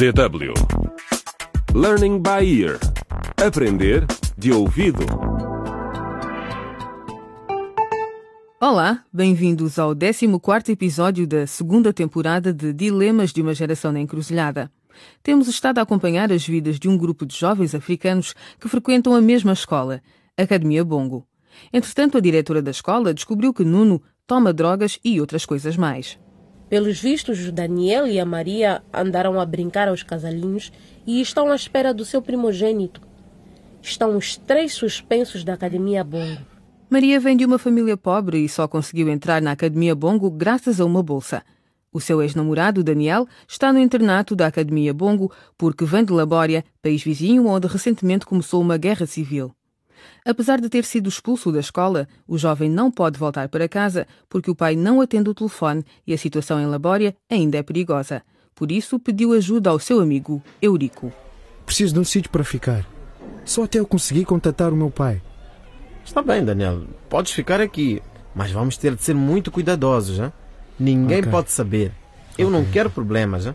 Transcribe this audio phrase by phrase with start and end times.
[0.00, 0.54] DW
[1.74, 2.78] Learning by Ear
[3.36, 4.06] Aprender
[4.38, 5.04] de ouvido.
[8.58, 14.72] Olá, bem-vindos ao 14 episódio da segunda temporada de Dilemas de uma Geração na Encruzilhada.
[15.22, 19.20] Temos estado a acompanhar as vidas de um grupo de jovens africanos que frequentam a
[19.20, 20.00] mesma escola,
[20.34, 21.26] Academia Bongo.
[21.70, 26.18] Entretanto, a diretora da escola descobriu que Nuno toma drogas e outras coisas mais.
[26.70, 30.70] Pelos vistos, Daniel e a Maria andaram a brincar aos casalinhos
[31.04, 33.00] e estão à espera do seu primogênito.
[33.82, 36.40] Estão os três suspensos da Academia Bongo.
[36.88, 40.84] Maria vem de uma família pobre e só conseguiu entrar na Academia Bongo graças a
[40.84, 41.42] uma bolsa.
[41.92, 47.02] O seu ex-namorado, Daniel, está no internato da Academia Bongo porque vem de Labória, país
[47.02, 49.52] vizinho onde recentemente começou uma guerra civil.
[50.24, 54.50] Apesar de ter sido expulso da escola, o jovem não pode voltar para casa porque
[54.50, 58.22] o pai não atende o telefone e a situação em Labória ainda é perigosa.
[58.54, 61.12] Por isso, pediu ajuda ao seu amigo, Eurico.
[61.64, 62.86] Preciso de um sítio para ficar.
[63.44, 65.22] Só até eu conseguir contatar o meu pai.
[66.04, 66.82] Está bem, Daniel.
[67.08, 68.02] Podes ficar aqui.
[68.34, 70.32] Mas vamos ter de ser muito cuidadosos, hein?
[70.78, 71.30] Ninguém Ok.
[71.30, 71.92] pode saber.
[72.38, 73.54] Eu não quero problemas, hein?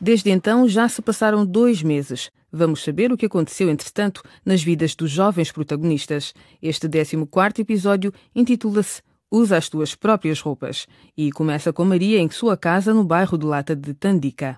[0.00, 2.30] Desde então já se passaram dois meses.
[2.52, 6.34] Vamos saber o que aconteceu, entretanto, nas vidas dos jovens protagonistas.
[6.62, 12.56] Este 14 episódio intitula-se Usa as tuas próprias roupas e começa com Maria em sua
[12.56, 14.56] casa no bairro de Lata de Tandica.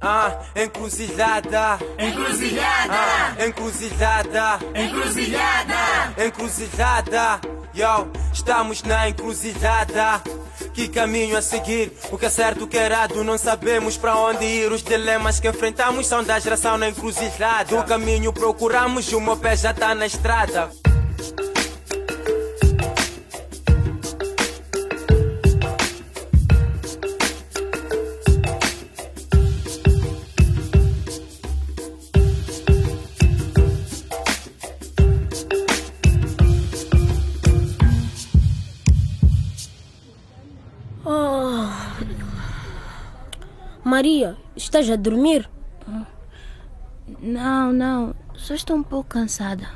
[0.00, 1.78] Ah, encruzilhada.
[1.98, 2.92] Encruzilhada.
[2.92, 4.58] Ah, encruzilhada.
[4.74, 6.24] Encruzilhada.
[6.24, 7.40] Encruzilhada.
[7.76, 10.22] Yo, estamos na encruzilhada.
[10.72, 11.92] Que caminho a seguir?
[12.12, 13.24] O que é certo, o que é errado?
[13.24, 14.70] Não sabemos para onde ir.
[14.70, 17.74] Os dilemas que enfrentamos são da geração na encruzilhada.
[17.76, 20.70] O caminho procuramos, o meu pé já tá na estrada.
[43.94, 45.48] Maria, estás a dormir?
[47.20, 48.12] Não, não.
[48.34, 49.68] Só estou um pouco cansada.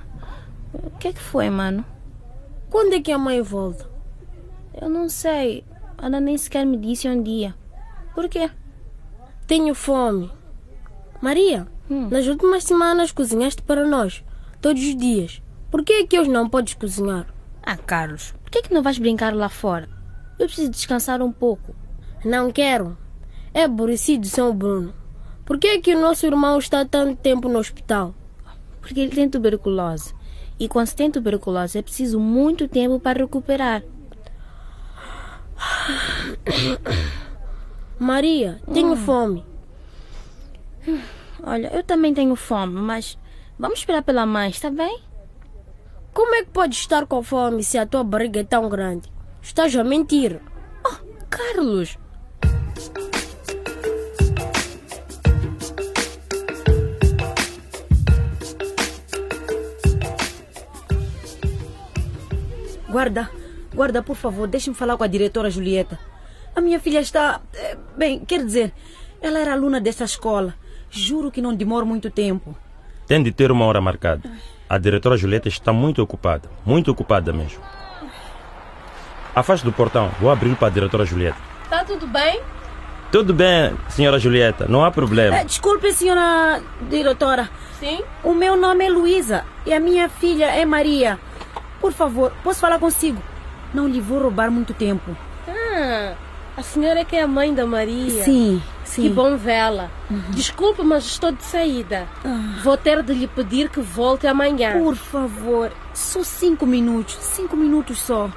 [0.74, 1.84] O que é que foi, mano?
[2.68, 3.88] Quando é que a mãe volta?
[4.74, 5.64] Eu não sei.
[5.96, 7.54] Ela nem sequer me disse um dia.
[8.12, 8.50] Por quê?
[9.46, 10.32] Tenho fome.
[11.22, 14.24] Maria, nas últimas semanas cozinhaste para nós,
[14.60, 15.40] todos os dias.
[15.70, 17.32] Por que é que hoje não podes cozinhar?
[17.62, 19.88] Ah, Carlos, por que, é que não vais brincar lá fora?
[20.40, 21.72] Eu preciso descansar um pouco.
[22.24, 22.98] Não quero.
[23.58, 24.94] É aborrecido São Bruno.
[25.44, 28.14] Por que é que o nosso irmão está tanto tempo no hospital?
[28.80, 30.14] Porque ele tem tuberculose.
[30.60, 33.82] E quando se tem tuberculose é preciso muito tempo para recuperar.
[37.98, 39.44] Maria, tenho fome.
[41.42, 43.18] Olha, eu também tenho fome, mas
[43.58, 45.02] vamos esperar pela mãe, está bem?
[46.14, 49.12] Como é que podes estar com fome se a tua barriga é tão grande?
[49.42, 50.40] Estás a mentir.
[51.28, 51.98] Carlos!
[62.88, 63.30] Guarda,
[63.74, 65.98] guarda, por favor, deixe-me falar com a diretora Julieta.
[66.56, 67.40] A minha filha está.
[67.54, 68.72] eh, Bem, quer dizer,
[69.20, 70.54] ela era aluna desta escola.
[70.90, 72.56] Juro que não demora muito tempo.
[73.06, 74.22] Tem de ter uma hora marcada.
[74.68, 76.48] A diretora Julieta está muito ocupada.
[76.64, 77.60] Muito ocupada mesmo.
[79.34, 80.10] Afaste do portão.
[80.20, 81.38] Vou abrir para a diretora Julieta.
[81.68, 82.40] Tá tudo bem?
[83.12, 84.66] Tudo bem, senhora Julieta.
[84.68, 85.36] Não há problema.
[85.38, 86.60] Eh, Desculpe, senhora
[86.90, 87.48] diretora.
[87.78, 88.02] Sim.
[88.24, 91.18] O meu nome é Luísa e a minha filha é Maria.
[91.80, 93.22] Por favor, posso falar consigo?
[93.72, 95.16] Não lhe vou roubar muito tempo.
[95.46, 96.14] Ah,
[96.56, 98.24] a senhora é que é a mãe da Maria.
[98.24, 99.02] Sim, sim.
[99.02, 99.88] Que bom vê-la.
[100.30, 102.06] Desculpe, mas estou de saída.
[102.64, 104.72] Vou ter de lhe pedir que volte amanhã.
[104.72, 107.16] Por favor, só cinco minutos.
[107.20, 108.28] Cinco minutos só.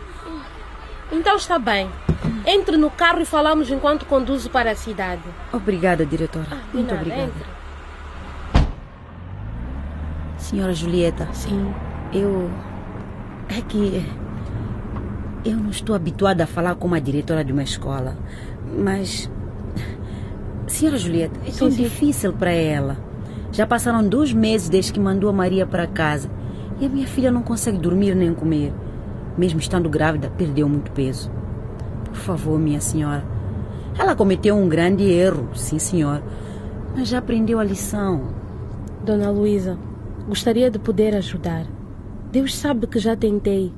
[1.12, 1.90] Então está bem.
[2.46, 5.24] Entre no carro e falamos enquanto conduzo para a cidade.
[5.52, 6.46] Obrigada, diretora.
[6.46, 7.32] De muito nada, obrigada.
[10.38, 11.74] Senhora Julieta, Sim.
[12.14, 12.50] eu.
[13.58, 14.02] É que.
[15.44, 18.16] Eu não estou habituada a falar com uma diretora de uma escola.
[18.78, 19.30] Mas.
[20.68, 22.98] Senhora Julieta, é tão Sim, difícil para ela.
[23.52, 26.30] Já passaram dois meses desde que mandou a Maria para casa.
[26.80, 28.74] E a minha filha não consegue dormir nem comer.
[29.38, 31.30] Mesmo estando grávida, perdeu muito peso.
[32.06, 33.26] Por favor, minha senhora.
[34.00, 36.24] Ela cometeu um grande erro, sim, senhor.
[36.96, 38.30] Mas já aprendeu a lição.
[39.06, 39.78] Dona Luísa,
[40.28, 41.66] gostaria de poder ajudar.
[42.32, 43.74] Deus sabe que já tentei.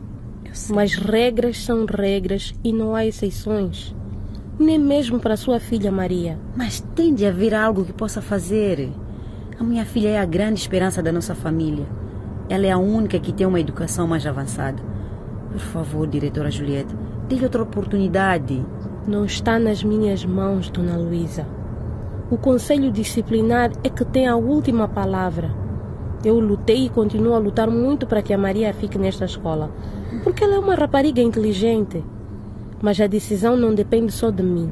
[0.69, 3.95] Mas regras são regras e não há exceções.
[4.59, 6.37] nem mesmo para sua filha Maria.
[6.55, 8.91] Mas tem de haver algo que possa fazer.
[9.59, 11.87] A minha filha é a grande esperança da nossa família.
[12.47, 14.83] Ela é a única que tem uma educação mais avançada.
[15.51, 16.95] Por favor, diretora Julieta,
[17.27, 18.63] dê-lhe outra oportunidade.
[19.07, 21.47] Não está nas minhas mãos, Dona Luísa.
[22.29, 25.62] O conselho disciplinar é que tem a última palavra.
[26.23, 29.69] Eu lutei e continuo a lutar muito para que a Maria fique nesta escola,
[30.23, 32.03] porque ela é uma rapariga inteligente.
[32.81, 34.71] Mas a decisão não depende só de mim.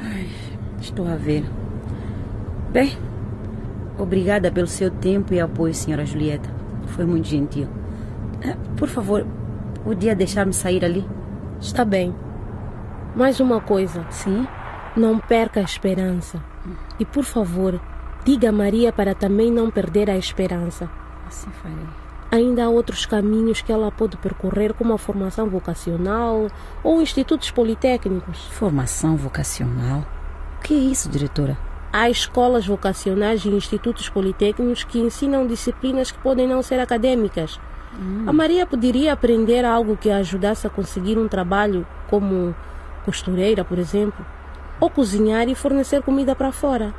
[0.00, 0.26] Ai,
[0.80, 1.44] estou a ver.
[2.72, 2.92] Bem,
[3.98, 6.48] obrigada pelo seu tempo e apoio, senhora Julieta.
[6.86, 7.66] Foi muito gentil.
[8.44, 9.26] Ah, Por favor,
[9.84, 11.06] podia deixar-me sair ali?
[11.60, 12.14] Está bem.
[13.16, 14.06] Mais uma coisa.
[14.10, 14.46] Sim?
[14.96, 16.42] Não perca a esperança.
[16.98, 17.80] E por favor,
[18.28, 20.86] diga a Maria para também não perder a esperança.
[21.26, 21.86] Assim farei.
[22.30, 26.48] Ainda há outros caminhos que ela pode percorrer, como a formação vocacional
[26.84, 28.44] ou institutos politécnicos.
[28.50, 30.04] Formação vocacional?
[30.58, 31.56] O que é isso, diretora?
[31.90, 37.58] Há escolas vocacionais e institutos politécnicos que ensinam disciplinas que podem não ser acadêmicas.
[38.26, 42.54] A Maria poderia aprender algo que a ajudasse a conseguir um trabalho como
[43.06, 44.24] costureira, por exemplo,
[44.78, 46.92] ou cozinhar e fornecer comida para fora.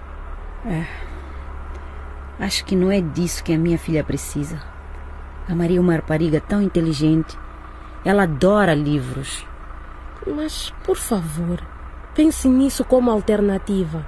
[2.39, 4.61] Acho que não é disso que a minha filha precisa.
[5.47, 7.37] A Maria é uma rapariga tão inteligente.
[8.05, 9.45] Ela adora livros.
[10.25, 11.59] Mas, por favor,
[12.15, 14.05] pense nisso como alternativa.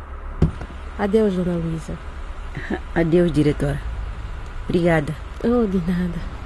[0.97, 1.97] Adeus, Dona Luísa.
[2.95, 3.81] Adeus, diretora.
[4.65, 5.13] Obrigada.
[5.43, 6.40] Oh, de nada.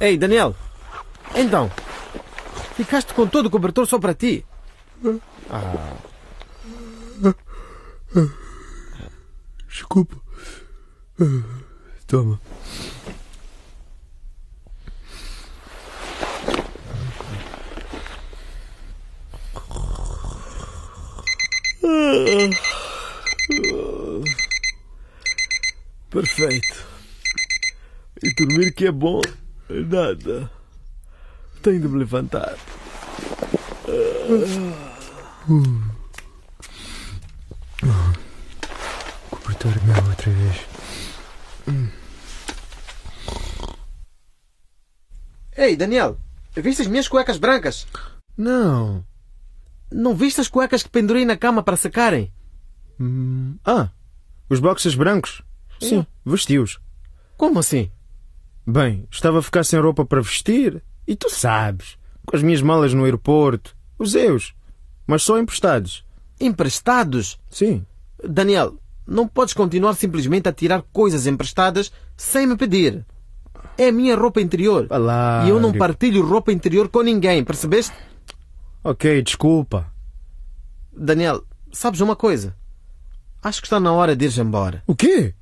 [0.00, 0.56] Ei, Daniel.
[1.34, 1.70] Então,
[2.74, 4.46] ficaste com todo o cobertor só para ti?
[9.68, 10.16] Desculpa.
[12.06, 12.40] Toma.
[26.10, 26.86] Perfeito.
[28.22, 29.20] E dormir que é bom?
[29.70, 30.50] Nada.
[31.62, 32.56] Tenho de me levantar.
[39.30, 40.66] Cobertor meu outra vez.
[45.56, 46.18] Ei, Daniel.
[46.56, 47.86] Viste as minhas cuecas brancas?
[48.36, 49.04] Não.
[49.92, 52.32] Não viste as cuecas que pendurei na cama para secarem?
[52.98, 53.90] Hum, Ah,
[54.48, 55.42] os boxers brancos?
[55.80, 56.78] Sim, vesti-os.
[57.36, 57.90] Como assim?
[58.66, 60.82] Bem, estava a ficar sem roupa para vestir.
[61.06, 61.96] E tu sabes,
[62.26, 63.74] com as minhas malas no aeroporto.
[63.98, 64.54] Usei-os,
[65.06, 66.04] mas só emprestados.
[66.40, 67.38] Emprestados?
[67.50, 67.84] Sim.
[68.22, 68.76] Daniel,
[69.06, 73.04] não podes continuar simplesmente a tirar coisas emprestadas sem me pedir.
[73.76, 74.86] É a minha roupa interior.
[74.90, 77.94] Lá, E eu não partilho roupa interior com ninguém, percebeste?
[78.84, 79.90] Ok, desculpa.
[80.92, 81.42] Daniel,
[81.72, 82.54] sabes uma coisa?
[83.42, 84.82] Acho que está na hora de ires embora.
[84.86, 85.34] O quê?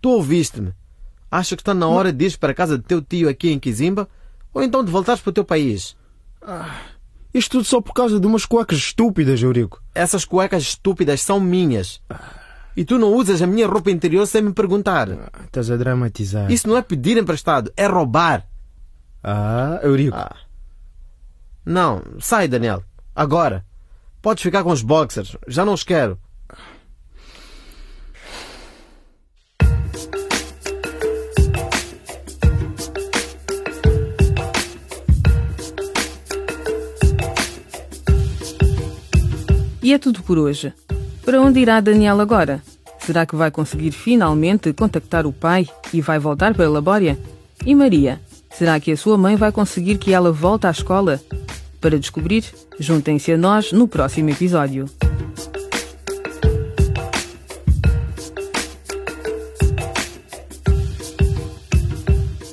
[0.00, 0.72] Tu ouviste-me.
[1.30, 3.58] Acho que está na hora de ires para a casa do teu tio aqui em
[3.58, 4.08] Kizimba
[4.52, 5.96] ou então de voltares para o teu país.
[7.32, 9.82] Isto tudo só por causa de umas cuecas estúpidas, Eurico.
[9.94, 12.00] Essas cuecas estúpidas são minhas.
[12.74, 15.08] E tu não usas a minha roupa interior sem me perguntar.
[15.44, 16.50] Estás a dramatizar.
[16.50, 18.46] Isso não é pedir emprestado, é roubar.
[19.22, 20.16] Ah, Eurico.
[21.64, 22.82] Não, sai, Daniel.
[23.14, 23.66] Agora.
[24.22, 25.36] Podes ficar com os boxers.
[25.46, 26.18] Já não os quero.
[39.88, 40.70] E é tudo por hoje.
[41.24, 42.62] Para onde irá Daniel agora?
[42.98, 47.18] Será que vai conseguir finalmente contactar o pai e vai voltar para a Labória?
[47.64, 48.20] E Maria?
[48.50, 51.18] Será que a sua mãe vai conseguir que ela volte à escola?
[51.80, 52.44] Para descobrir,
[52.78, 54.84] juntem-se a nós no próximo episódio.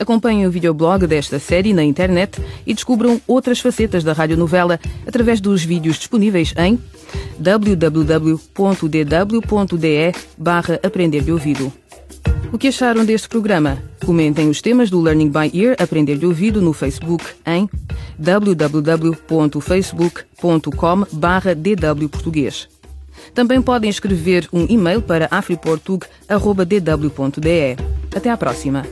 [0.06, 5.66] Acompanhem o videoblog desta série na internet e descubram outras facetas da radionovela através dos
[5.66, 6.80] vídeos disponíveis em
[7.40, 8.38] www.dw.de
[10.38, 11.74] barra Aprender de Ouvido.
[12.54, 13.82] O que acharam deste programa?
[14.06, 17.68] Comentem os temas do Learning by Ear Aprender de Ouvido no Facebook em
[18.20, 22.70] www.facebook.com barra DW Português.
[23.34, 27.76] Também podem escrever um e-mail para afriportug.dw.de.
[28.16, 28.86] Até à próxima!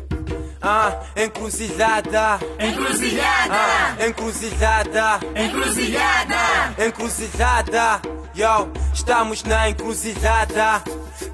[0.65, 2.39] Ah, encruzilhada.
[2.57, 3.53] Encruzilhada.
[3.53, 5.19] Ah, encruzilhada.
[5.35, 6.85] Encruzilhada.
[6.87, 8.01] Encruzilhada.
[8.33, 10.81] Yo, estamos na encruzilhada.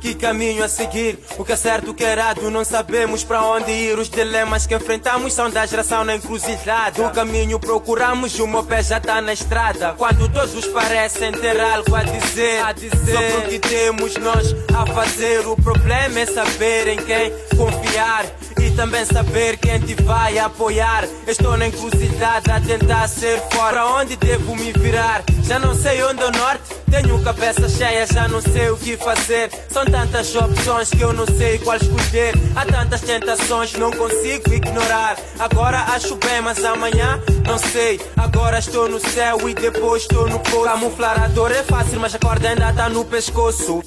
[0.01, 1.19] Que caminho a seguir?
[1.37, 2.49] O que é certo, o que é errado?
[2.49, 3.99] Não sabemos para onde ir.
[3.99, 7.05] Os dilemas que enfrentamos são da geração na encruzilhada.
[7.05, 9.93] O caminho procuramos, o meu pé já tá na estrada.
[9.97, 12.89] Quando todos parecem ter algo a dizer, a dizer.
[12.97, 15.47] sobre o que temos nós a fazer.
[15.47, 18.25] O problema é saber em quem confiar
[18.61, 21.07] e também saber quem te vai apoiar.
[21.25, 23.69] Estou na encruzilhada a tentar ser fora.
[23.69, 25.23] Para onde devo me virar?
[25.43, 26.75] Já não sei onde é o norte.
[26.89, 29.51] Tenho cabeça cheia, já não sei o que fazer.
[29.69, 32.33] São tantas opções que eu não sei qual escolher.
[32.55, 35.17] Há tantas tentações, não consigo ignorar.
[35.37, 38.01] Agora acho bem, mas amanhã não sei.
[38.17, 40.63] Agora estou no céu e depois estou no poço.
[40.63, 43.83] Camuflar a dor é fácil, mas a corda ainda está no pescoço.